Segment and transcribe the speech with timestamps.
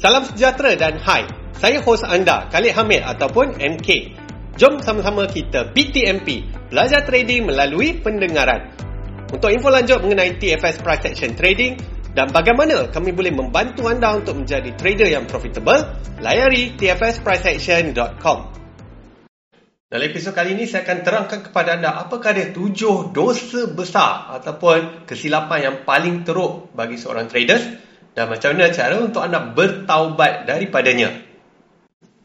[0.00, 1.28] Salam sejahtera dan hai.
[1.60, 4.16] Saya host anda, Khalid Hamid ataupun MK.
[4.56, 8.72] Jom sama-sama kita BTMP, belajar trading melalui pendengaran.
[9.28, 11.76] Untuk info lanjut mengenai TFS Price Action Trading
[12.16, 15.84] dan bagaimana kami boleh membantu anda untuk menjadi trader yang profitable,
[16.24, 18.38] layari tfspriceaction.com.
[19.84, 25.04] Dalam episod kali ini saya akan terangkan kepada anda apakah dia tujuh dosa besar ataupun
[25.04, 31.30] kesilapan yang paling teruk bagi seorang traders dan macam mana cara untuk anda bertaubat daripadanya.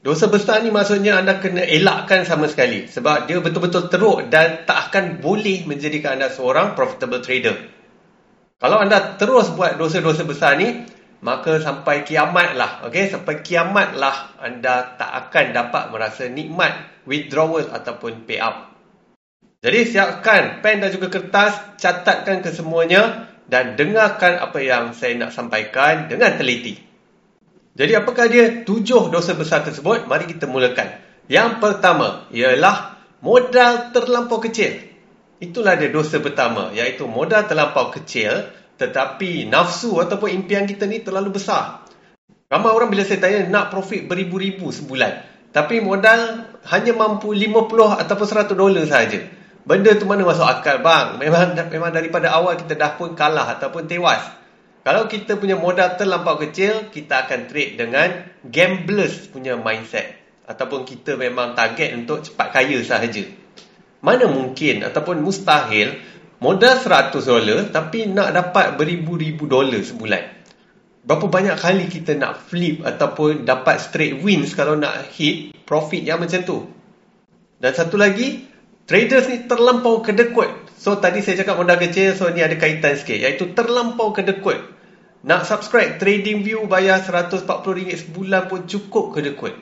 [0.05, 4.94] Dosa besar ni maksudnya anda kena elakkan sama sekali sebab dia betul-betul teruk dan tak
[4.94, 7.58] akan boleh menjadikan anda seorang profitable trader.
[8.61, 10.85] Kalau anda terus buat dosa-dosa besar ni,
[11.25, 13.09] maka sampai kiamat lah, okay?
[13.09, 18.77] sampai kiamat lah anda tak akan dapat merasa nikmat withdrawal ataupun payout.
[19.66, 26.09] Jadi siapkan pen dan juga kertas, catatkan kesemuanya dan dengarkan apa yang saya nak sampaikan
[26.09, 26.81] dengan teliti.
[27.76, 30.08] Jadi apakah dia tujuh dosa besar tersebut?
[30.08, 30.95] Mari kita mulakan.
[31.28, 34.80] Yang pertama ialah modal terlampau kecil.
[35.44, 41.36] Itulah dia dosa pertama iaitu modal terlampau kecil tetapi nafsu ataupun impian kita ni terlalu
[41.39, 41.84] besar.
[42.47, 45.36] Ramai orang bila saya tanya nak profit beribu-ribu sebulan.
[45.52, 49.23] Tapi modal hanya mampu 50 ataupun 100 dolar saja.
[49.66, 51.17] Benda tu mana masuk akal bang?
[51.17, 54.22] Memang memang daripada awal kita dah pun kalah ataupun tewas.
[54.85, 60.22] Kalau kita punya modal terlampau kecil, kita akan trade dengan gamblers punya mindset.
[60.45, 63.25] Ataupun kita memang target untuk cepat kaya sahaja.
[64.05, 65.97] Mana mungkin ataupun mustahil
[66.38, 70.23] modal 100 dolar tapi nak dapat beribu-ribu dolar sebulan.
[71.02, 76.22] Berapa banyak kali kita nak flip ataupun dapat straight wins kalau nak hit profit yang
[76.22, 76.69] macam tu.
[77.57, 78.45] Dan satu lagi,
[78.86, 80.69] Traders ni terlampau kedekut.
[80.78, 83.17] So tadi saya cakap modal kecil, so ni ada kaitan sikit.
[83.17, 84.61] Iaitu terlampau kedekut.
[85.25, 89.58] Nak subscribe trading view bayar RM140 sebulan pun cukup kedekut.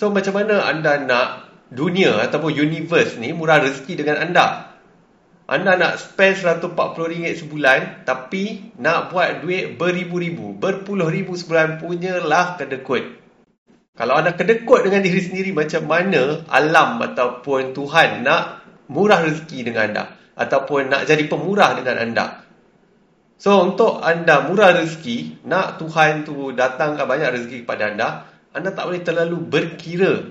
[0.00, 4.72] So macam mana anda nak dunia ataupun universe ni murah rezeki dengan anda?
[5.44, 13.23] Anda nak spend RM140 sebulan tapi nak buat duit beribu-ribu, berpuluh ribu sebulan punyalah kedekut.
[13.94, 19.82] Kalau anda kedekut dengan diri sendiri macam mana alam ataupun Tuhan nak murah rezeki dengan
[19.86, 22.26] anda ataupun nak jadi pemurah dengan anda.
[23.38, 28.08] So untuk anda murah rezeki, nak Tuhan tu datangkan banyak rezeki kepada anda,
[28.50, 30.26] anda tak boleh terlalu berkira.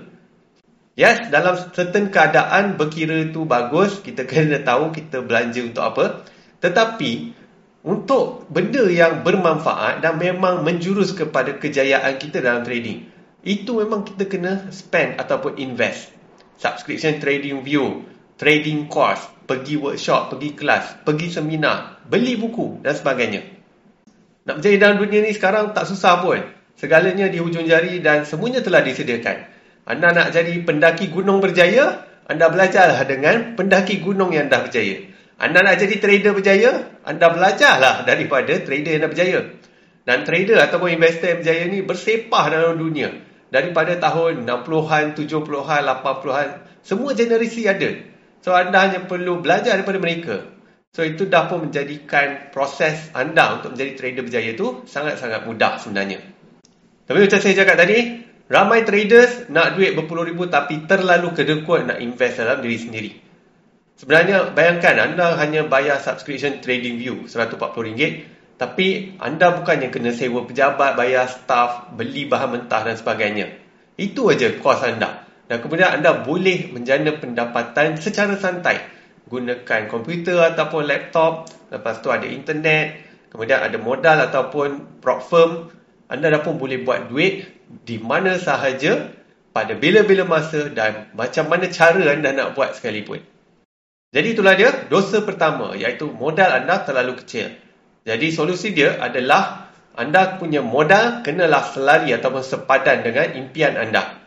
[0.94, 6.04] Yes, dalam certain keadaan berkira tu bagus, kita kena tahu kita belanja untuk apa.
[6.60, 7.12] Tetapi
[7.84, 13.13] untuk benda yang bermanfaat dan memang menjurus kepada kejayaan kita dalam trading,
[13.44, 16.08] itu memang kita kena spend ataupun invest.
[16.56, 18.08] Subscription trading view,
[18.40, 23.44] trading course, pergi workshop, pergi kelas, pergi seminar, beli buku dan sebagainya.
[24.48, 26.40] Nak berjaya dalam dunia ni sekarang tak susah pun.
[26.80, 29.44] Segalanya di hujung jari dan semuanya telah disediakan.
[29.84, 35.04] Anda nak jadi pendaki gunung berjaya, anda belajarlah dengan pendaki gunung yang dah berjaya.
[35.36, 36.72] Anda nak jadi trader berjaya,
[37.04, 39.40] anda belajarlah daripada trader yang dah berjaya.
[40.08, 43.12] Dan trader ataupun investor yang berjaya ni bersepah dalam dunia
[43.54, 46.48] daripada tahun 60-an, 70-an, 80-an,
[46.82, 47.90] semua generasi ada.
[48.42, 50.42] So anda hanya perlu belajar daripada mereka.
[50.90, 56.18] So itu dah pun menjadikan proses anda untuk menjadi trader berjaya tu sangat-sangat mudah sebenarnya.
[57.06, 57.98] Tapi macam saya cakap tadi,
[58.50, 63.12] ramai traders nak duit berpuluh ribu tapi terlalu kedekut nak invest dalam diri sendiri.
[63.94, 68.33] Sebenarnya bayangkan anda hanya bayar subscription trading view RM140
[68.64, 73.52] tapi anda bukannya kena sewa pejabat, bayar staff, beli bahan mentah dan sebagainya.
[74.00, 75.28] Itu aja kos anda.
[75.44, 78.80] Dan kemudian anda boleh menjana pendapatan secara santai.
[79.28, 81.52] Gunakan komputer ataupun laptop.
[81.68, 83.04] Lepas tu ada internet.
[83.28, 85.68] Kemudian ada modal ataupun prop firm.
[86.08, 87.44] Anda dah pun boleh buat duit
[87.84, 89.12] di mana sahaja
[89.52, 93.20] pada bila-bila masa dan macam mana cara anda nak buat sekalipun.
[94.16, 97.60] Jadi itulah dia dosa pertama iaitu modal anda terlalu kecil.
[98.04, 104.20] Jadi solusi dia adalah anda punya modal kenalah selari ataupun sepadan dengan impian anda.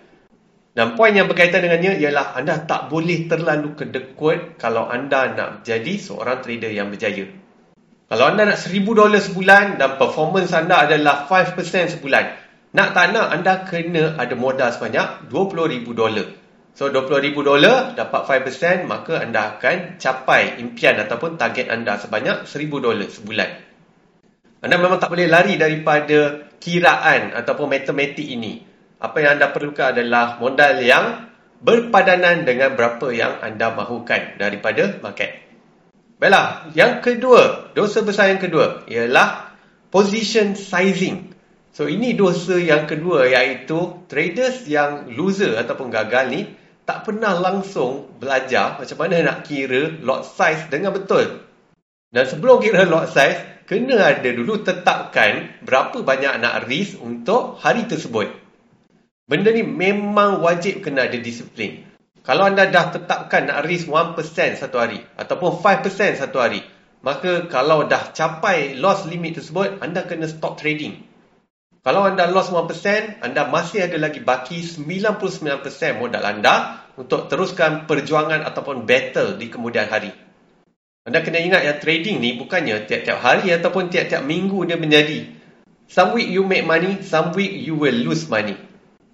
[0.74, 5.94] Dan poin yang berkaitan dengannya ialah anda tak boleh terlalu kedekut kalau anda nak jadi
[5.98, 7.30] seorang trader yang berjaya.
[8.10, 8.86] Kalau anda nak $1,000
[9.30, 12.26] sebulan dan performance anda adalah 5% sebulan,
[12.72, 16.74] nak tak nak anda kena ada modal sebanyak $20,000.
[16.78, 23.67] So $20,000 dapat 5% maka anda akan capai impian ataupun target anda sebanyak $1,000 sebulan.
[24.58, 28.66] Anda memang tak boleh lari daripada kiraan ataupun matematik ini.
[28.98, 31.30] Apa yang anda perlukan adalah modal yang
[31.62, 35.46] berpadanan dengan berapa yang anda mahukan daripada market.
[36.18, 39.54] Baiklah, yang kedua, dosa besar yang kedua ialah
[39.94, 41.38] position sizing.
[41.78, 46.42] So ini dosa yang kedua iaitu traders yang loser ataupun gagal ni
[46.90, 51.47] tak pernah langsung belajar macam mana nak kira lot size dengan betul.
[52.08, 57.84] Dan sebelum kira lot size, kena ada dulu tetapkan berapa banyak nak risk untuk hari
[57.84, 58.32] tersebut.
[59.28, 61.84] Benda ni memang wajib kena ada disiplin.
[62.24, 64.16] Kalau anda dah tetapkan nak risk 1%
[64.56, 66.64] satu hari ataupun 5% satu hari,
[67.04, 71.04] maka kalau dah capai loss limit tersebut, anda kena stop trading.
[71.84, 75.24] Kalau anda loss 1%, anda masih ada lagi baki 99%
[76.00, 80.27] modal anda untuk teruskan perjuangan ataupun battle di kemudian hari.
[81.08, 85.24] Anda kena ingat yang trading ni bukannya tiap-tiap hari ataupun tiap-tiap minggu dia menjadi.
[85.88, 88.60] Some week you make money, some week you will lose money.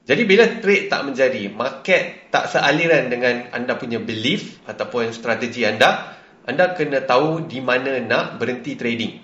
[0.10, 6.18] Jadi bila trade tak menjadi, market tak sealiran dengan anda punya belief ataupun strategi anda,
[6.50, 9.22] anda kena tahu di mana nak berhenti trading.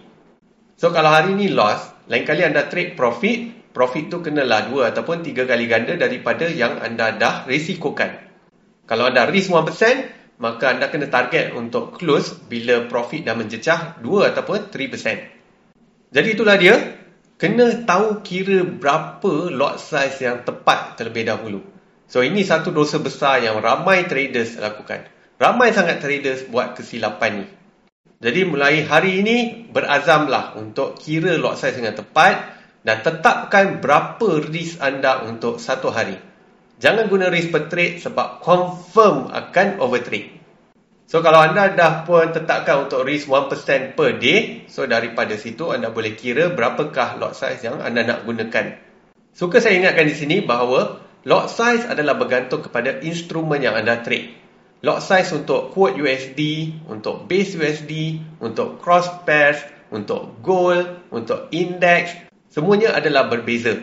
[0.77, 5.25] So kalau hari ni loss, lain kali anda trade profit, profit tu kenalah dua ataupun
[5.25, 8.29] tiga kali ganda daripada yang anda dah risikokan.
[8.85, 14.31] Kalau anda risk 1%, maka anda kena target untuk close bila profit dah menjecah 2
[14.31, 16.15] ataupun 3%.
[16.15, 16.75] Jadi itulah dia.
[17.39, 21.63] Kena tahu kira berapa lot size yang tepat terlebih dahulu.
[22.11, 25.07] So ini satu dosa besar yang ramai traders lakukan.
[25.39, 27.45] Ramai sangat traders buat kesilapan ni.
[28.19, 34.83] Jadi mulai hari ini berazamlah untuk kira lot size dengan tepat dan tetapkan berapa risk
[34.83, 36.28] anda untuk satu hari.
[36.79, 40.39] Jangan guna risk per trade sebab confirm akan overtrade.
[41.09, 45.91] So kalau anda dah pun tetapkan untuk risk 1% per day, so daripada situ anda
[45.91, 48.79] boleh kira berapakah lot size yang anda nak gunakan.
[49.35, 54.39] Suka saya ingatkan di sini bahawa lot size adalah bergantung kepada instrumen yang anda trade
[54.79, 59.59] lot size untuk quote USD, untuk base USD, untuk cross pairs,
[59.91, 62.15] untuk gold, untuk index,
[62.47, 63.75] semuanya adalah berbeza.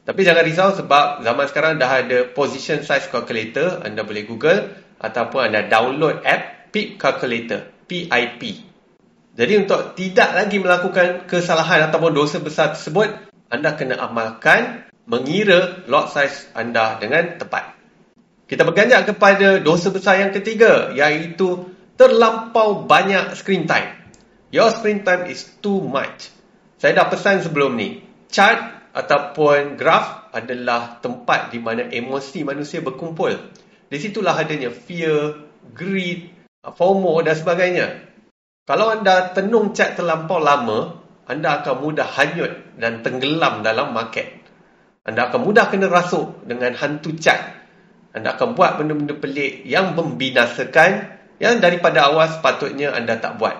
[0.00, 5.52] Tapi jangan risau sebab zaman sekarang dah ada position size calculator, anda boleh google ataupun
[5.52, 8.42] anda download app PIP calculator, PIP.
[9.36, 13.12] Jadi untuk tidak lagi melakukan kesalahan ataupun dosa besar tersebut,
[13.52, 17.76] anda kena amalkan mengira lot size anda dengan tepat.
[18.50, 23.94] Kita berganjak kepada dosa besar yang ketiga iaitu terlampau banyak screen time.
[24.50, 26.32] Your screen time is too much.
[26.80, 28.02] Saya dah pesan sebelum ni.
[28.26, 33.32] Chart ataupun graf adalah tempat di mana emosi manusia berkumpul.
[33.90, 36.30] Di situlah adanya fear, greed,
[36.62, 37.86] FOMO dan sebagainya.
[38.66, 44.30] Kalau anda tenung chart terlampau lama, anda akan mudah hanyut dan tenggelam dalam market.
[45.02, 47.60] Anda akan mudah kena rasuk dengan hantu chart
[48.10, 53.54] anda akan buat benda-benda pelik yang membinasakan yang daripada awal sepatutnya anda tak buat.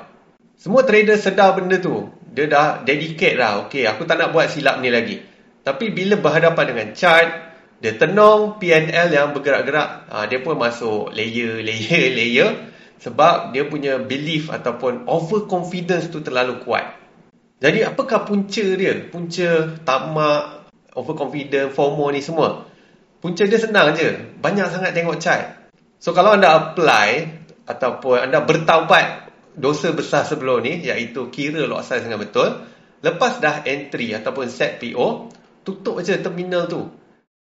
[0.59, 2.11] Semua trader sedar benda tu.
[2.31, 3.67] Dia dah dedicate lah.
[3.67, 5.19] Okay, aku tak nak buat silap ni lagi.
[5.67, 7.29] Tapi bila berhadapan dengan chart,
[7.81, 12.51] dia tenung PNL yang bergerak-gerak, ha, dia pun masuk layer, layer, layer.
[13.01, 17.01] Sebab dia punya belief ataupun overconfidence tu terlalu kuat.
[17.61, 18.93] Jadi apakah punca dia?
[19.09, 22.69] Punca tamak, overconfidence, FOMO ni semua.
[23.21, 24.17] Punca dia senang je.
[24.41, 25.73] Banyak sangat tengok chart.
[26.01, 27.09] So kalau anda apply
[27.69, 29.30] ataupun anda bertaubat
[29.61, 32.65] dosa besar sebelum ni iaitu kira lot size dengan betul,
[33.05, 35.31] lepas dah entry ataupun set PO,
[35.63, 36.89] tutup aja terminal tu.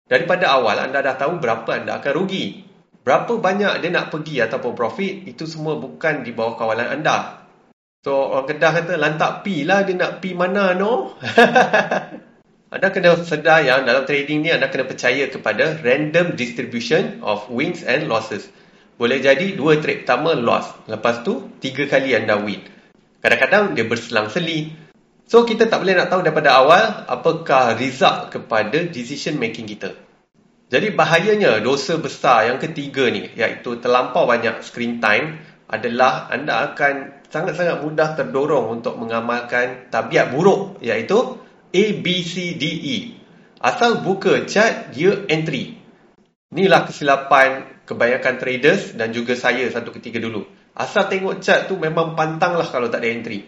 [0.06, 2.64] Daripada awal anda dah tahu berapa anda akan rugi.
[3.06, 7.46] Berapa banyak dia nak pergi ataupun profit, itu semua bukan di bawah kawalan anda.
[8.06, 11.18] So orang Kedah kata lantak pi lah dia nak pi mana no.
[12.74, 17.82] anda kena sedar yang dalam trading ni anda kena percaya kepada random distribution of wins
[17.82, 18.46] and losses.
[18.96, 20.72] Boleh jadi dua trade pertama loss.
[20.88, 22.64] Lepas tu tiga kali anda win.
[23.20, 24.72] Kadang-kadang dia berselang-seli.
[25.28, 29.98] So kita tak boleh nak tahu daripada awal apakah result kepada decision making kita.
[30.70, 37.26] Jadi bahayanya dosa besar yang ketiga ni iaitu terlampau banyak screen time adalah anda akan
[37.30, 41.42] sangat-sangat mudah terdorong untuk mengamalkan tabiat buruk iaitu
[41.76, 42.98] A, B, C, D, E.
[43.60, 45.76] Asal buka chart, dia entry.
[46.56, 50.44] Inilah kesilapan kebanyakan traders dan juga saya satu ketika dulu.
[50.76, 53.48] Asal tengok chart tu memang pantang lah kalau tak ada entry.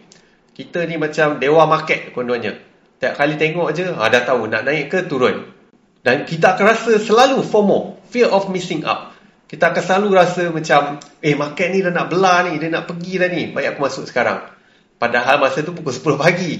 [0.55, 2.55] Kita ni macam dewa market kononnya.
[2.97, 5.53] Tiap kali tengok je, ha, dah tahu nak naik ke turun.
[6.01, 9.13] Dan kita akan rasa selalu FOMO, fear of missing out.
[9.45, 13.13] Kita akan selalu rasa macam, eh market ni dah nak belah ni, dia nak pergi
[13.21, 14.49] dah ni, baik aku masuk sekarang.
[14.97, 16.57] Padahal masa tu pukul 10 pagi.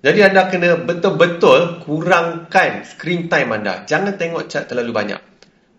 [0.00, 3.84] Jadi anda kena betul-betul kurangkan screen time anda.
[3.86, 5.29] Jangan tengok chat terlalu banyak.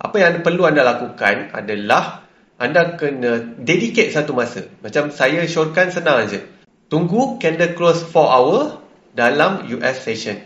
[0.02, 2.26] Apa yang perlu anda lakukan adalah
[2.58, 4.66] anda kena dedicate satu masa.
[4.82, 6.42] Macam saya syorkan senang aja.
[6.90, 8.82] Tunggu candle close 4 hour
[9.14, 10.42] dalam US session.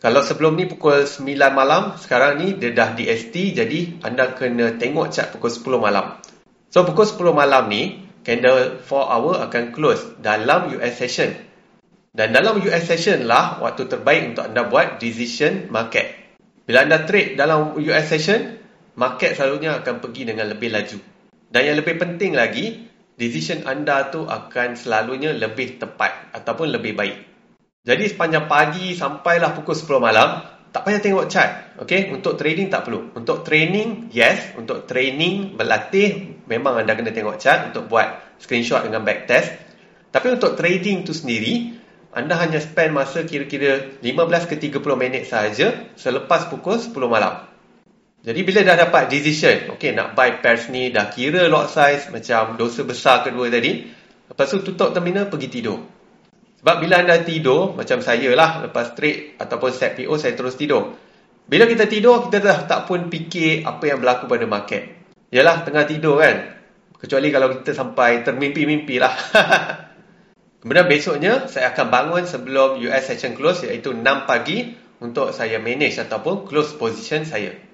[0.00, 5.12] Kalau sebelum ni pukul 9 malam, sekarang ni dia dah DST, jadi anda kena tengok
[5.12, 6.20] chart pukul 10 malam.
[6.72, 11.32] So, pukul 10 malam ni, candle 4 hour akan close dalam US session.
[12.12, 16.20] Dan dalam US session lah waktu terbaik untuk anda buat decision market.
[16.64, 18.59] Bila anda trade dalam US session,
[19.00, 21.00] market selalunya akan pergi dengan lebih laju.
[21.48, 22.84] Dan yang lebih penting lagi,
[23.16, 27.16] decision anda tu akan selalunya lebih tepat ataupun lebih baik.
[27.80, 31.80] Jadi sepanjang pagi sampailah pukul 10 malam, tak payah tengok chart.
[31.80, 32.12] Okay?
[32.12, 33.08] Untuk trading tak perlu.
[33.16, 34.52] Untuk training, yes.
[34.60, 39.48] Untuk training, berlatih, memang anda kena tengok chart untuk buat screenshot dengan backtest.
[40.12, 41.80] Tapi untuk trading tu sendiri,
[42.12, 47.49] anda hanya spend masa kira-kira 15 ke 30 minit sahaja selepas pukul 10 malam.
[48.20, 52.60] Jadi bila dah dapat decision, okay, nak buy pairs ni, dah kira lot size macam
[52.60, 53.88] dosa besar kedua tadi,
[54.28, 55.80] lepas tu tutup terminal, pergi tidur.
[56.60, 60.92] Sebab bila anda tidur, macam saya lah, lepas trade ataupun set PO, saya terus tidur.
[61.48, 65.00] Bila kita tidur, kita dah tak pun fikir apa yang berlaku pada market.
[65.32, 66.60] Yalah, tengah tidur kan.
[67.00, 69.16] Kecuali kalau kita sampai termimpi-mimpi lah.
[70.60, 75.96] Kemudian besoknya, saya akan bangun sebelum US session close, iaitu 6 pagi, untuk saya manage
[75.96, 77.69] ataupun close position saya.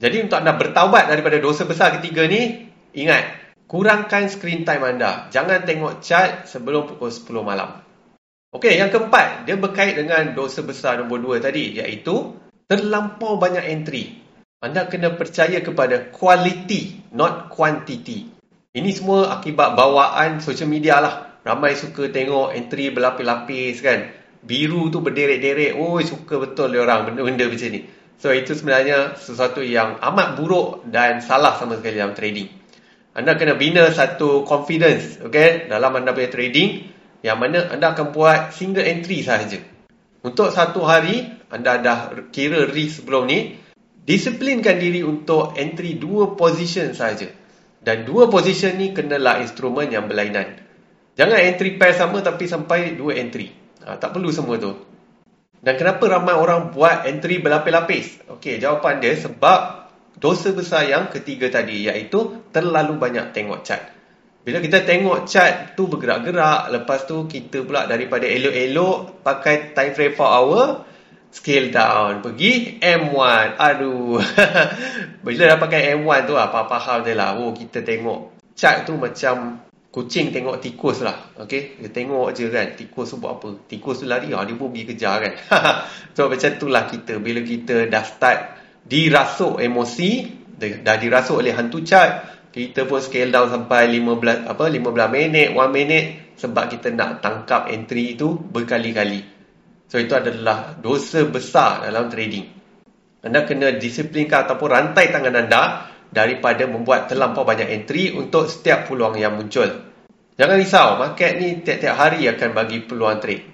[0.00, 5.28] Jadi untuk anda bertaubat daripada dosa besar ketiga ni, ingat, kurangkan screen time anda.
[5.28, 7.84] Jangan tengok chart sebelum pukul 10 malam.
[8.50, 12.34] Okey, yang keempat, dia berkait dengan dosa besar nombor dua tadi, iaitu
[12.66, 14.18] terlampau banyak entry.
[14.58, 18.26] Anda kena percaya kepada quality, not quantity.
[18.72, 21.14] Ini semua akibat bawaan social media lah.
[21.44, 24.10] Ramai suka tengok entry berlapis-lapis kan.
[24.40, 25.76] Biru tu berderet-deret.
[25.76, 27.99] Oh, suka betul dia orang benda-benda macam ni.
[28.20, 32.52] So, itu sebenarnya sesuatu yang amat buruk dan salah sama sekali dalam trading.
[33.16, 36.92] Anda kena bina satu confidence okay, dalam anda punya trading
[37.26, 39.58] yang mana anda akan buat single entry sahaja.
[40.20, 43.56] Untuk satu hari, anda dah kira risk sebelum ni,
[44.04, 47.32] disiplinkan diri untuk entry dua position sahaja.
[47.80, 50.60] Dan dua position ni kenalah instrumen yang berlainan.
[51.16, 53.48] Jangan entry pair sama tapi sampai dua entry.
[53.80, 54.89] Ha, tak perlu semua tu.
[55.60, 58.24] Dan kenapa ramai orang buat entry berlapis-lapis?
[58.32, 63.84] Okey, jawapan dia sebab dosa besar yang ketiga tadi iaitu terlalu banyak tengok chart.
[64.40, 70.16] Bila kita tengok chart tu bergerak-gerak, lepas tu kita pula daripada elok-elok pakai time frame
[70.16, 70.64] 4 hour,
[71.28, 73.60] scale down, pergi M1.
[73.60, 74.16] Aduh.
[75.28, 77.36] Bila dah pakai M1 tu apa faham je lah.
[77.36, 81.34] Oh, kita tengok chart tu macam kucing tengok tikus lah.
[81.34, 81.76] Okay?
[81.82, 83.66] Dia tengok je kan, tikus tu buat apa.
[83.66, 85.34] Tikus tu lari, ah, dia pun pergi kejar kan.
[86.16, 87.18] so, macam tu lah kita.
[87.18, 88.38] Bila kita dah start
[88.86, 90.10] dirasuk emosi,
[90.58, 92.10] dah dirasuk oleh hantu chart,
[92.50, 96.04] kita pun scale down sampai 15 apa 15 minit, 1 minit
[96.34, 99.22] sebab kita nak tangkap entry itu berkali-kali.
[99.90, 102.46] So itu adalah dosa besar dalam trading.
[103.20, 105.62] Anda kena disiplinkan ataupun rantai tangan anda
[106.10, 109.66] daripada membuat terlampau banyak entry untuk setiap peluang yang muncul.
[110.34, 113.46] Jangan risau, market ni tiap-tiap hari akan bagi peluang trade.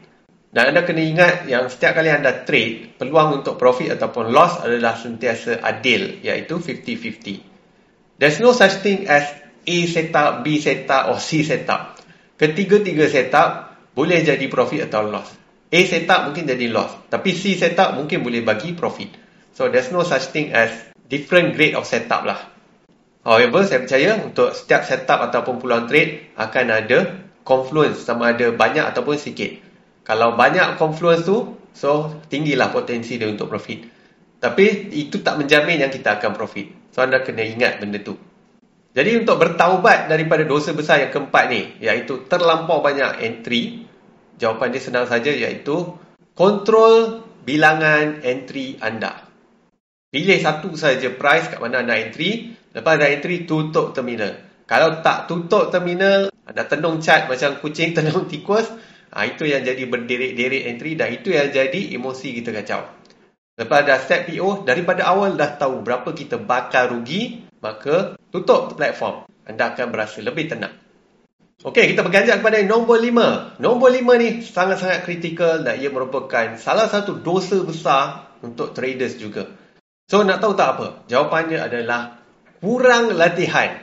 [0.57, 4.97] Dan anda kena ingat yang setiap kali anda trade, peluang untuk profit ataupun loss adalah
[4.97, 8.17] sentiasa adil, iaitu 50-50.
[8.17, 9.29] There's no such thing as
[9.67, 12.01] A setup, B setup or C setup.
[12.41, 15.29] Ketiga-tiga setup boleh jadi profit atau loss.
[15.69, 17.11] A setup mungkin jadi loss.
[17.13, 19.13] Tapi C setup mungkin boleh bagi profit.
[19.53, 20.73] So there's no such thing as
[21.07, 22.41] different grade of setup lah.
[23.27, 26.99] However, saya percaya untuk setiap setup ataupun peluang trade akan ada
[27.43, 29.59] confluence sama ada banyak ataupun sikit.
[30.07, 33.83] Kalau banyak confluence tu, so tinggilah potensi dia untuk profit.
[34.39, 36.95] Tapi itu tak menjamin yang kita akan profit.
[36.95, 38.15] So anda kena ingat benda tu.
[38.95, 43.85] Jadi untuk bertaubat daripada dosa besar yang keempat ni, iaitu terlampau banyak entry,
[44.39, 45.99] jawapan dia senang saja iaitu
[46.33, 49.25] kontrol bilangan entry anda.
[50.16, 54.32] Pilih satu saja price kat mana anda entry, lepas anda entry tutup terminal.
[54.64, 58.64] Kalau tak tutup terminal, anda tenung chart macam kucing tenung tikus,
[59.12, 62.88] ha, itu yang jadi berderet-deret entry dan itu yang jadi emosi kita kacau.
[63.61, 69.28] Lepas dah set PO, daripada awal dah tahu berapa kita bakal rugi, maka tutup platform.
[69.44, 70.73] Anda akan berasa lebih tenang.
[71.61, 73.52] Okey, kita berganjak kepada nombor lima.
[73.61, 79.65] Nombor lima ni sangat-sangat kritikal dan ia merupakan salah satu dosa besar untuk traders juga.
[80.07, 80.87] So, nak tahu tak apa?
[81.11, 82.23] Jawapannya adalah
[82.63, 83.83] kurang latihan.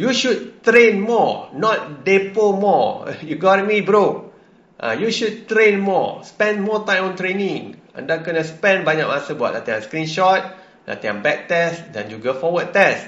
[0.00, 3.12] You should train more, not depo more.
[3.28, 4.32] You got me, bro?
[4.80, 6.24] Uh, you should train more.
[6.24, 7.76] Spend more time on training.
[7.92, 10.40] Anda kena spend banyak masa buat latihan screenshot,
[10.86, 13.04] latihan backtest dan juga forward test.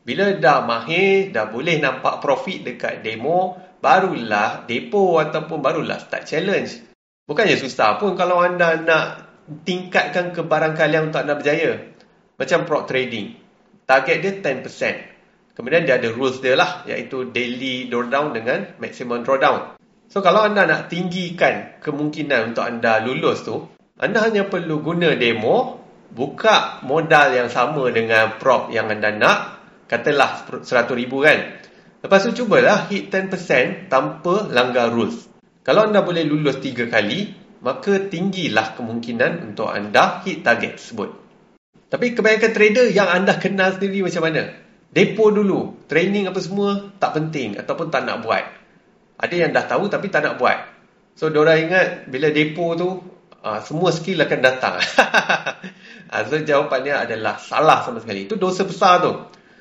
[0.00, 6.80] Bila dah mahir, dah boleh nampak profit dekat demo, barulah depo ataupun barulah start challenge.
[7.28, 9.06] Bukannya susah pun kalau anda nak
[9.68, 11.89] tingkatkan kebarangkalian untuk anda berjaya.
[12.40, 13.36] Macam prop trading.
[13.84, 15.52] Target dia 10%.
[15.52, 16.88] Kemudian dia ada rules dia lah.
[16.88, 19.76] Iaitu daily drawdown dengan maximum drawdown.
[20.08, 23.68] So kalau anda nak tinggikan kemungkinan untuk anda lulus tu.
[24.00, 25.84] Anda hanya perlu guna demo.
[26.10, 29.38] Buka modal yang sama dengan prop yang anda nak.
[29.84, 31.38] Katalah RM100,000 kan.
[32.00, 35.28] Lepas tu cubalah hit 10% tanpa langgar rules.
[35.60, 41.19] Kalau anda boleh lulus 3 kali, maka tinggilah kemungkinan untuk anda hit target tersebut.
[41.90, 44.54] Tapi kebanyakan trader yang anda kenal sendiri macam mana?
[44.90, 48.46] Depo dulu, training apa semua tak penting ataupun tak nak buat.
[49.18, 50.58] Ada yang dah tahu tapi tak nak buat.
[51.18, 52.88] So, diorang ingat bila depo tu,
[53.42, 54.78] uh, semua skill akan datang.
[54.80, 58.24] uh, so, jawapannya adalah salah sama sekali.
[58.30, 59.12] Itu dosa besar tu.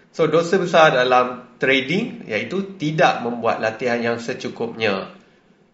[0.10, 5.14] So dosa besar dalam trading iaitu tidak membuat latihan yang secukupnya.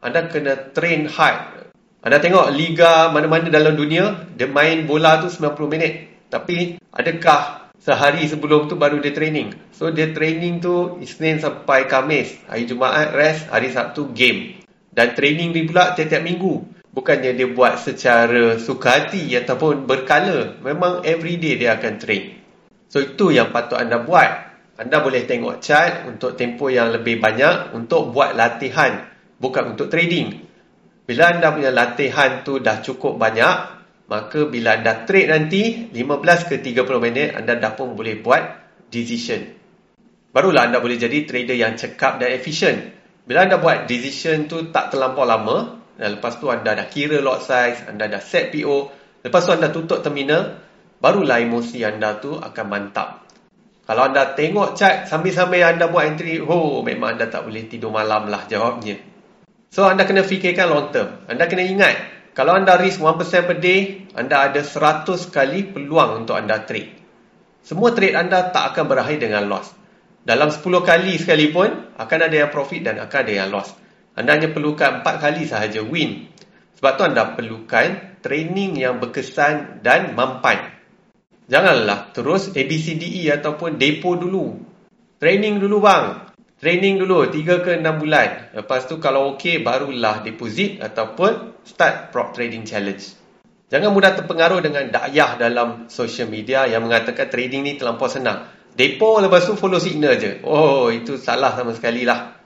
[0.04, 1.72] Anda kena train hard.
[2.06, 6.15] Anda tengok liga mana-mana dalam dunia, dia main bola tu 90 minit.
[6.30, 9.54] Tapi adakah sehari sebelum tu baru dia training?
[9.76, 12.36] So dia training tu Isnin sampai Kamis.
[12.50, 14.64] Hari Jumaat rest, hari Sabtu game.
[14.96, 16.72] Dan training ni pula tiap-tiap minggu.
[16.96, 20.56] Bukannya dia buat secara suka hati ataupun berkala.
[20.64, 22.40] Memang everyday dia akan train.
[22.88, 24.56] So itu yang patut anda buat.
[24.80, 29.12] Anda boleh tengok chart untuk tempoh yang lebih banyak untuk buat latihan.
[29.36, 30.48] Bukan untuk trading.
[31.04, 33.75] Bila anda punya latihan tu dah cukup banyak,
[34.06, 38.44] maka bila anda trade nanti, 15 ke 30 minit, anda dah pun boleh buat
[38.94, 39.42] decision.
[40.30, 42.94] Barulah anda boleh jadi trader yang cekap dan efisien.
[43.26, 47.42] Bila anda buat decision tu tak terlampau lama, dan lepas tu anda dah kira lot
[47.42, 48.94] size, anda dah set PO,
[49.26, 50.62] lepas tu anda tutup terminal,
[51.02, 53.26] barulah emosi anda tu akan mantap.
[53.86, 58.30] Kalau anda tengok chart sambil-sambil anda buat entry, oh memang anda tak boleh tidur malam
[58.30, 58.98] lah jawabnya.
[59.70, 61.26] So anda kena fikirkan long term.
[61.30, 66.36] Anda kena ingat, kalau anda risk 1% per day, anda ada 100 kali peluang untuk
[66.36, 66.92] anda trade.
[67.64, 69.72] Semua trade anda tak akan berakhir dengan loss.
[70.28, 73.72] Dalam 10 kali sekalipun, akan ada yang profit dan akan ada yang loss.
[74.20, 76.28] Anda hanya perlukan 4 kali sahaja win.
[76.76, 80.76] Sebab tu anda perlukan training yang berkesan dan mampan.
[81.48, 84.60] Janganlah terus ABCDE ataupun depo dulu.
[85.24, 86.25] Training dulu bang.
[86.56, 88.56] Training dulu 3 ke 6 bulan.
[88.56, 93.12] Lepas tu kalau okey barulah deposit ataupun start prop trading challenge.
[93.68, 98.48] Jangan mudah terpengaruh dengan dakyah dalam social media yang mengatakan trading ni terlampau senang.
[98.72, 100.40] Depo lepas tu follow signal je.
[100.48, 102.40] Oh itu salah sama sekali lah.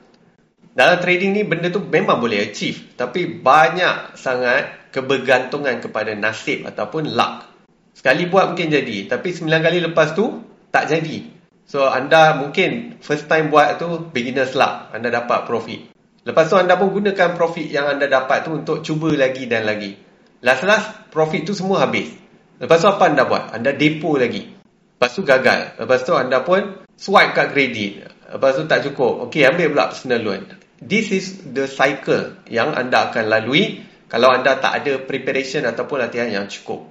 [0.73, 2.97] Dalam trading ni benda tu memang boleh achieve.
[2.97, 7.45] Tapi banyak sangat kebergantungan kepada nasib ataupun luck.
[7.93, 9.05] Sekali buat mungkin jadi.
[9.05, 10.39] Tapi sembilan kali lepas tu,
[10.73, 11.38] tak jadi.
[11.69, 14.89] So, anda mungkin first time buat tu, beginner's luck.
[14.89, 15.93] Anda dapat profit.
[16.25, 19.93] Lepas tu, anda pun gunakan profit yang anda dapat tu untuk cuba lagi dan lagi.
[20.41, 22.09] Last-last, profit tu semua habis.
[22.57, 23.53] Lepas tu, apa anda buat?
[23.53, 24.49] Anda depo lagi.
[24.49, 25.77] Lepas tu, gagal.
[25.77, 28.09] Lepas tu, anda pun swipe kat kredit.
[28.33, 29.29] Lepas tu, tak cukup.
[29.29, 30.49] Okey, ambil pula personal loan.
[30.81, 36.33] This is the cycle yang anda akan lalui kalau anda tak ada preparation ataupun latihan
[36.33, 36.81] yang cukup.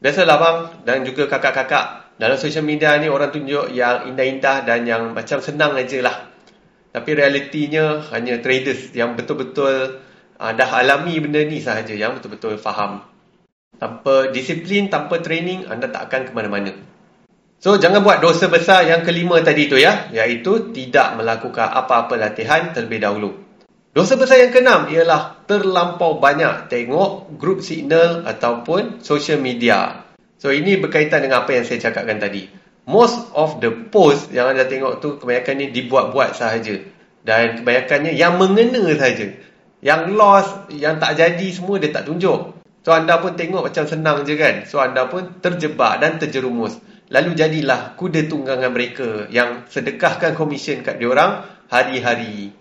[0.00, 5.12] Biasalah bang dan juga kakak-kakak dalam social media ni orang tunjuk yang indah-indah dan yang
[5.12, 6.16] macam senang aja lah.
[6.96, 10.00] Tapi realitinya hanya traders yang betul-betul
[10.40, 13.04] uh, dah alami benda ni sahaja yang betul-betul faham.
[13.76, 16.72] Tanpa disiplin, tanpa training, anda tak akan ke mana-mana.
[17.60, 20.08] So, jangan buat dosa besar yang kelima tadi tu ya.
[20.08, 23.36] Iaitu tidak melakukan apa-apa latihan terlebih dahulu.
[23.92, 30.05] Dosa besar yang keenam ialah terlampau banyak tengok group signal ataupun social media.
[30.36, 32.48] So ini berkaitan dengan apa yang saya cakapkan tadi.
[32.86, 36.76] Most of the post yang anda tengok tu kebanyakan ni dibuat-buat sahaja.
[37.26, 39.34] Dan kebanyakannya yang mengena sahaja.
[39.82, 42.54] Yang lost, yang tak jadi semua dia tak tunjuk.
[42.86, 44.62] So anda pun tengok macam senang je kan.
[44.70, 46.78] So anda pun terjebak dan terjerumus.
[47.10, 52.54] Lalu jadilah kuda tunggangan mereka yang sedekahkan komisen kat diorang hari-hari.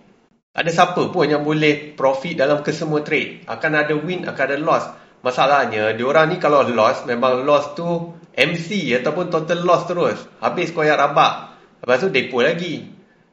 [0.55, 3.45] Ada siapa pun yang boleh profit dalam kesemua trade.
[3.45, 4.85] Akan ada win, akan ada loss.
[5.25, 10.21] Masalahnya, diorang ni kalau loss, memang loss tu MC ataupun total loss terus.
[10.38, 11.57] Habis koyak rabak.
[11.81, 12.85] Lepas tu depo lagi.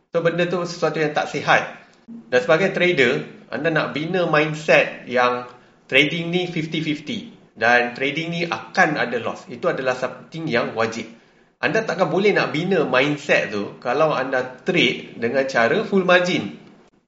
[0.09, 1.85] So, benda tu sesuatu yang tak sihat.
[2.09, 5.44] Dan sebagai trader, anda nak bina mindset yang
[5.85, 7.61] trading ni 50-50.
[7.61, 9.44] Dan trading ni akan ada loss.
[9.52, 11.05] Itu adalah something yang wajib.
[11.61, 16.57] Anda takkan boleh nak bina mindset tu kalau anda trade dengan cara full margin.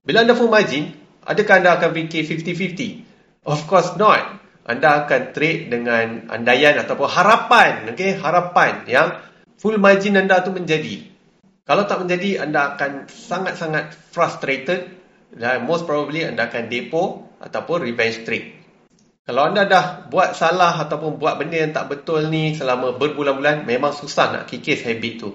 [0.05, 0.93] Bila anda full margin,
[1.25, 3.49] adakah anda akan fikir 50-50?
[3.49, 4.44] Of course not.
[4.65, 7.93] Anda akan trade dengan andaian ataupun harapan.
[7.93, 8.17] Okay?
[8.17, 9.21] Harapan yang
[9.61, 11.05] full margin anda tu menjadi.
[11.65, 14.89] Kalau tak menjadi, anda akan sangat-sangat frustrated
[15.33, 18.65] dan most probably anda akan depo ataupun revenge trade.
[19.25, 23.97] Kalau anda dah buat salah ataupun buat benda yang tak betul ni selama berbulan-bulan, memang
[23.97, 25.33] susah nak kikis habit tu.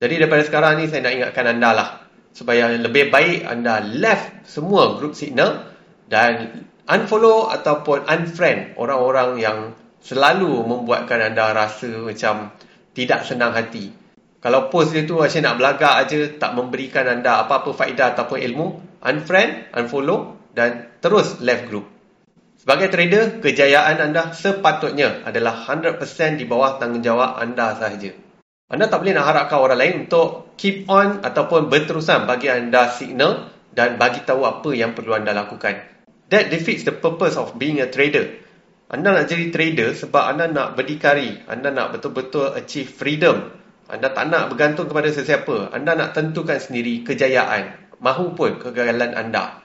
[0.00, 1.88] Jadi daripada sekarang ni saya nak ingatkan anda lah.
[2.32, 5.68] Supaya lebih baik anda left semua group signal
[6.08, 9.58] dan unfollow ataupun unfriend orang-orang yang
[10.00, 12.50] selalu membuatkan anda rasa macam
[12.96, 13.92] tidak senang hati.
[14.40, 18.66] Kalau post dia tu asyik nak belagak aja tak memberikan anda apa-apa faedah ataupun ilmu,
[19.04, 21.86] unfriend, unfollow dan terus left group.
[22.58, 26.02] Sebagai trader, kejayaan anda sepatutnya adalah 100%
[26.38, 28.14] di bawah tanggungjawab anda sahaja.
[28.68, 33.48] Anda tak boleh nak harapkan orang lain untuk keep on ataupun berterusan bagi anda signal
[33.72, 35.97] dan bagi tahu apa yang perlu anda lakukan.
[36.28, 38.44] That defeats the purpose of being a trader.
[38.88, 41.44] Anda nak jadi trader sebab anda nak berdikari.
[41.48, 43.52] Anda nak betul-betul achieve freedom.
[43.88, 45.72] Anda tak nak bergantung kepada sesiapa.
[45.72, 49.64] Anda nak tentukan sendiri kejayaan mahupun kegagalan anda.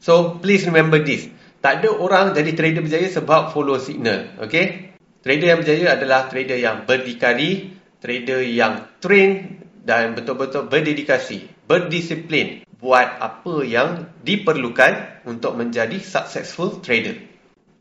[0.00, 1.28] So, please remember this.
[1.64, 4.36] Tak ada orang jadi trader berjaya sebab follow signal.
[4.44, 4.92] Okay?
[5.24, 7.72] Trader yang berjaya adalah trader yang berdikari,
[8.04, 17.16] trader yang train dan betul-betul berdedikasi, berdisiplin buat apa yang diperlukan untuk menjadi successful trader.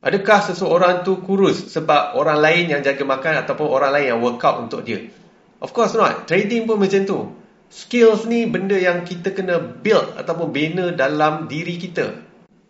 [0.04, 4.60] Adakah seseorang tu kurus sebab orang lain yang jaga makan ataupun orang lain yang workout
[4.60, 5.00] untuk dia?
[5.64, 6.28] Of course not.
[6.28, 7.20] Trading pun macam tu.
[7.72, 12.20] Skills ni benda yang kita kena build ataupun bina dalam diri kita.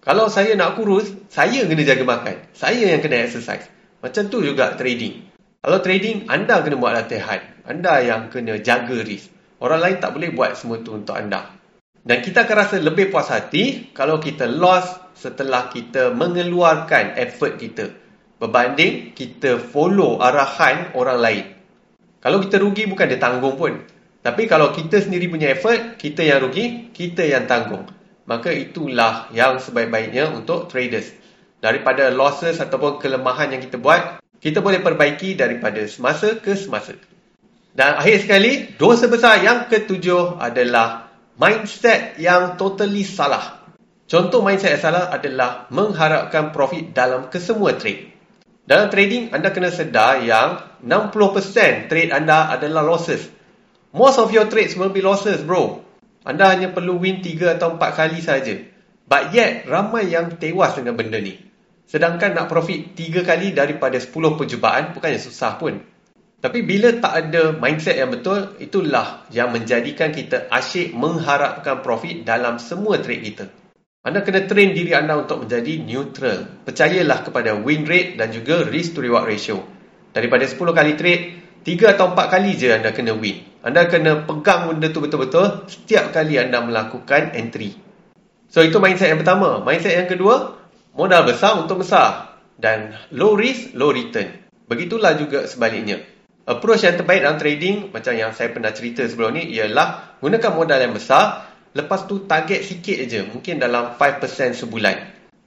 [0.05, 2.35] Kalau saya nak kurus, saya kena jaga makan.
[2.53, 3.65] Saya yang kena exercise.
[4.05, 5.25] Macam tu juga trading.
[5.63, 7.41] Kalau trading, anda kena buat latihan.
[7.65, 9.33] Anda yang kena jaga risk.
[9.63, 11.62] Orang lain tak boleh buat semua tu untuk anda.
[12.03, 17.89] Dan kita akan rasa lebih puas hati kalau kita loss setelah kita mengeluarkan effort kita.
[18.43, 21.45] Berbanding kita follow arahan orang lain.
[22.19, 23.79] Kalau kita rugi bukan dia tanggung pun.
[24.23, 27.87] Tapi kalau kita sendiri punya effort, kita yang rugi, kita yang tanggung
[28.23, 31.11] maka itulah yang sebaik-baiknya untuk traders.
[31.63, 36.99] Daripada losses ataupun kelemahan yang kita buat, kita boleh perbaiki daripada semasa ke semasa.
[37.73, 41.02] Dan akhir sekali, dosa besar yang ketujuh adalah
[41.37, 43.63] mindset yang totally salah.
[44.05, 48.13] Contoh mindset yang salah adalah mengharapkan profit dalam kesemua trade.
[48.63, 53.27] Dalam trading, anda kena sedar yang 60% trade anda adalah losses.
[53.91, 55.83] Most of your trades will be losses, bro.
[56.23, 58.55] Anda hanya perlu win 3 atau 4 kali saja.
[59.03, 61.35] But yet, ramai yang tewas dengan benda ni.
[61.83, 65.83] Sedangkan nak profit 3 kali daripada 10 percubaan bukannya susah pun.
[66.43, 72.59] Tapi bila tak ada mindset yang betul, itulah yang menjadikan kita asyik mengharapkan profit dalam
[72.59, 73.45] semua trade kita.
[74.03, 76.67] Anda kena train diri anda untuk menjadi neutral.
[76.67, 79.63] Percayalah kepada win rate dan juga risk to reward ratio.
[80.11, 81.23] Daripada 10 kali trade,
[81.63, 83.39] Tiga atau empat kali je anda kena win.
[83.63, 87.79] Anda kena pegang benda tu betul-betul setiap kali anda melakukan entry.
[88.51, 89.63] So itu mindset yang pertama.
[89.63, 90.59] Mindset yang kedua,
[90.91, 92.35] modal besar untuk besar.
[92.59, 94.27] Dan low risk, low return.
[94.67, 96.03] Begitulah juga sebaliknya.
[96.43, 100.75] Approach yang terbaik dalam trading, macam yang saya pernah cerita sebelum ni, ialah gunakan modal
[100.75, 104.95] yang besar, lepas tu target sikit je, mungkin dalam 5% sebulan.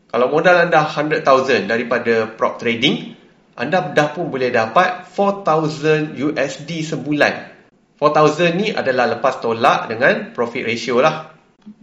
[0.09, 3.12] Kalau modal anda 100,000 daripada prop trading,
[3.61, 7.56] anda dah pun boleh dapat 4000 USD sebulan.
[8.00, 11.32] 4000 ni adalah lepas tolak dengan profit ratio lah.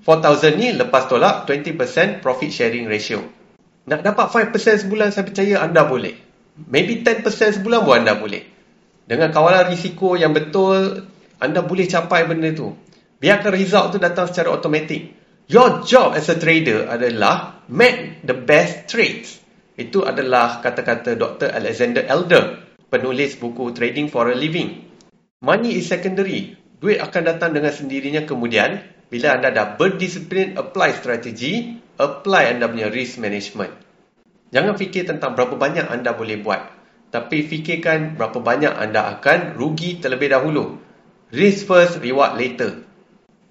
[0.06, 3.22] 4000 ni lepas tolak 20% profit sharing ratio.
[3.90, 6.14] Nak dapat 5% sebulan saya percaya anda boleh.
[6.70, 7.26] Maybe 10%
[7.62, 8.53] sebulan pun anda boleh.
[9.04, 11.04] Dengan kawalan risiko yang betul,
[11.44, 12.72] anda boleh capai benda tu.
[13.20, 15.12] Biarkan result tu datang secara automatik.
[15.52, 19.44] Your job as a trader adalah make the best trades.
[19.76, 21.52] Itu adalah kata-kata Dr.
[21.52, 24.88] Alexander Elder, penulis buku Trading for a Living.
[25.44, 26.56] Money is secondary.
[26.80, 28.80] Duit akan datang dengan sendirinya kemudian
[29.12, 33.72] bila anda dah berdisiplin apply strategi, apply anda punya risk management.
[34.56, 36.83] Jangan fikir tentang berapa banyak anda boleh buat.
[37.14, 40.82] Tapi fikirkan berapa banyak anda akan rugi terlebih dahulu.
[41.30, 42.82] Risk first, reward later.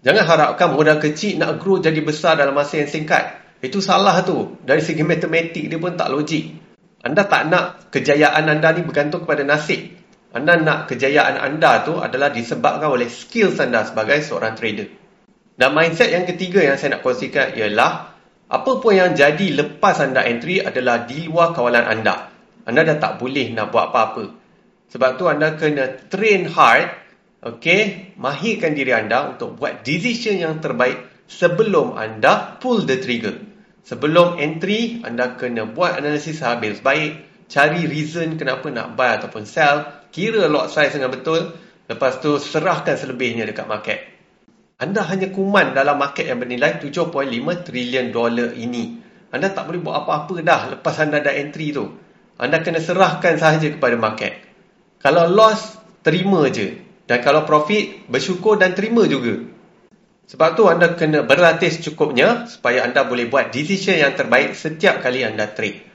[0.02, 3.38] Jangan harapkan modal kecil nak grow jadi besar dalam masa yang singkat.
[3.62, 4.58] Itu salah tu.
[4.66, 6.58] Dari segi matematik dia pun tak logik.
[7.06, 9.94] Anda tak nak kejayaan anda ni bergantung kepada nasib.
[10.34, 14.90] Anda nak kejayaan anda tu adalah disebabkan oleh skill anda sebagai seorang trader.
[15.54, 18.10] Dan mindset yang ketiga yang saya nak kongsikan ialah
[18.50, 22.31] apa pun yang jadi lepas anda entry adalah di luar kawalan anda.
[22.68, 24.24] Anda dah tak boleh nak buat apa-apa.
[24.92, 26.92] Sebab tu anda kena train hard,
[27.40, 33.40] okay, mahirkan diri anda untuk buat decision yang terbaik sebelum anda pull the trigger.
[33.82, 36.78] Sebelum entry, anda kena buat analisis habis.
[36.78, 40.06] Baik, cari reason kenapa nak buy ataupun sell.
[40.14, 41.50] Kira lot size dengan betul.
[41.90, 44.12] Lepas tu, serahkan selebihnya dekat market.
[44.82, 47.10] Anda hanya kuman dalam market yang bernilai 7.5
[47.62, 48.98] trilion dolar ini.
[49.32, 51.86] anda tak boleh buat apa-apa dah lepas anda dah entry tu.
[52.42, 54.34] Anda kena serahkan sahaja kepada market.
[54.98, 56.74] Kalau loss, terima je.
[57.06, 59.46] Dan kalau profit, bersyukur dan terima juga.
[60.26, 65.22] Sebab tu anda kena berlatih secukupnya supaya anda boleh buat decision yang terbaik setiap kali
[65.22, 65.86] anda trade.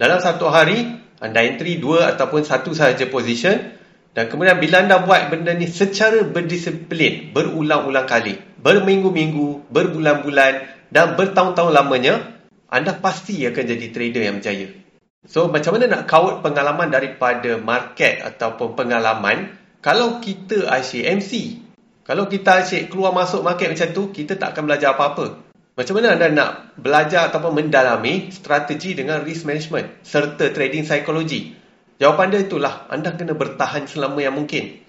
[0.00, 3.76] Dalam satu hari, anda entry dua ataupun satu sahaja position
[4.12, 10.52] dan kemudian bila anda buat benda ni secara berdisiplin, berulang-ulang kali, berminggu-minggu, berbulan-bulan
[10.88, 12.20] dan bertahun-tahun lamanya,
[12.68, 14.81] anda pasti akan jadi trader yang berjaya.
[15.22, 21.62] So, macam mana nak kawat pengalaman daripada market ataupun pengalaman kalau kita asyik MC?
[22.02, 25.38] Kalau kita asyik keluar masuk market macam tu, kita tak akan belajar apa-apa.
[25.78, 31.54] Macam mana anda nak belajar ataupun mendalami strategi dengan risk management serta trading psikologi?
[32.02, 34.82] Jawapan dia itulah, anda kena bertahan selama yang mungkin.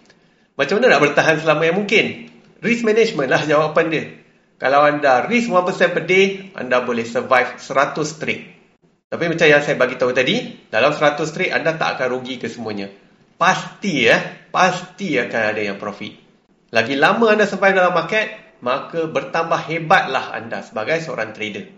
[0.57, 2.05] Macam mana nak bertahan selama yang mungkin?
[2.57, 4.03] Risk management lah jawapan dia.
[4.57, 8.43] Kalau anda risk 1% per day, anda boleh survive 100 trade.
[9.13, 12.49] Tapi macam yang saya bagi tahu tadi, dalam 100 trade anda tak akan rugi ke
[12.49, 12.89] semuanya.
[13.37, 14.17] Pasti ya,
[14.49, 16.17] pasti akan ada yang profit.
[16.73, 21.69] Lagi lama anda survive dalam market, maka bertambah hebatlah anda sebagai seorang trader.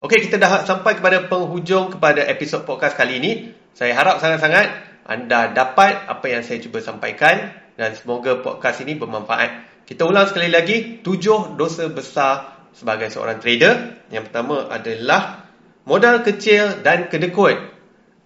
[0.00, 3.52] Okey, kita dah sampai kepada penghujung kepada episod podcast kali ini.
[3.76, 4.72] Saya harap sangat-sangat
[5.04, 9.84] anda dapat apa yang saya cuba sampaikan dan semoga podcast ini bermanfaat.
[9.84, 14.08] Kita ulang sekali lagi, tujuh dosa besar sebagai seorang trader.
[14.08, 15.41] Yang pertama adalah
[15.84, 17.58] modal kecil dan kedekut.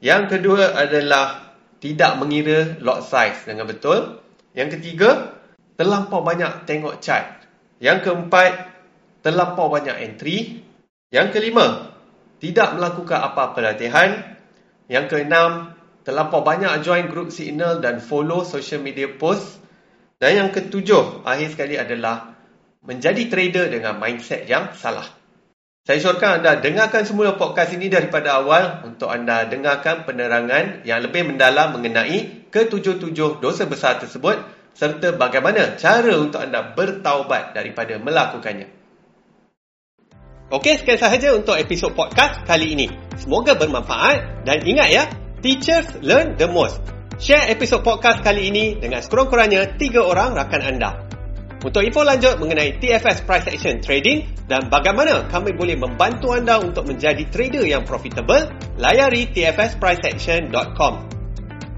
[0.04, 4.20] Yang kedua adalah tidak mengira lot size dengan betul.
[4.56, 5.36] Yang ketiga,
[5.76, 7.44] terlampau banyak tengok chart.
[7.80, 8.52] Yang keempat,
[9.20, 10.64] terlampau banyak entry.
[11.12, 11.92] Yang kelima,
[12.40, 14.36] tidak melakukan apa-apa latihan.
[14.88, 19.60] Yang keenam, terlampau banyak join group signal dan follow social media post.
[20.16, 22.36] Dan yang ketujuh, akhir sekali adalah
[22.86, 25.15] menjadi trader dengan mindset yang salah.
[25.86, 31.30] Saya syorkan anda dengarkan semula podcast ini daripada awal untuk anda dengarkan penerangan yang lebih
[31.30, 34.34] mendalam mengenai ketujuh-tujuh dosa besar tersebut
[34.74, 38.66] serta bagaimana cara untuk anda bertaubat daripada melakukannya.
[40.50, 42.90] Okey, sekian sahaja untuk episod podcast kali ini.
[43.14, 45.06] Semoga bermanfaat dan ingat ya,
[45.38, 46.82] teachers learn the most.
[47.22, 51.05] Share episod podcast kali ini dengan sekurang-kurangnya tiga orang rakan anda.
[51.64, 56.84] Untuk info lanjut mengenai TFS Price Action Trading dan bagaimana kami boleh membantu anda untuk
[56.84, 60.94] menjadi trader yang profitable, layari tfspriceaction.com.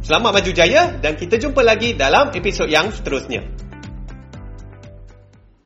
[0.03, 3.68] Selamat maju jaya dan kita jumpa lagi dalam episod yang seterusnya.